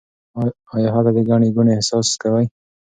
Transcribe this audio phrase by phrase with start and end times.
[0.75, 2.45] آیا هلته د ګڼې ګوڼې احساس کوئ؟